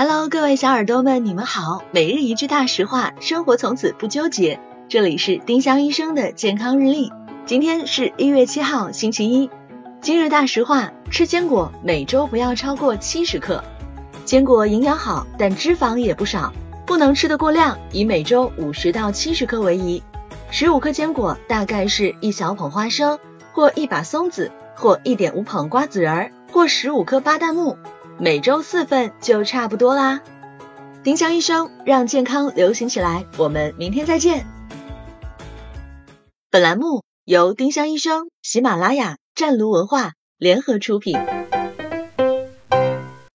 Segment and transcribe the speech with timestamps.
[0.00, 1.82] Hello，各位小耳朵们，你们好。
[1.90, 4.60] 每日一句大实话，生活从此不纠结。
[4.88, 7.10] 这里是丁香医生的健康日历。
[7.46, 9.50] 今天是一月七号，星期一。
[10.00, 13.64] 今日大实话：吃坚果每周不要超过七十克。
[14.24, 16.52] 坚果营养好，但脂肪也不少，
[16.86, 20.04] 不能吃得过量，以每周五十到七十克为宜。
[20.52, 23.18] 十五克坚果大概是一小捧花生，
[23.52, 27.76] 或一把松子，或一点五捧瓜子仁儿，或十五颗巴旦木。
[28.20, 30.20] 每周四份就差不多啦。
[31.04, 34.44] 丁香医生让健康流行起来，我们明天再见。
[36.50, 41.16] 本栏目由丁香医生、喜马拉雅、湛卢文化联合出品。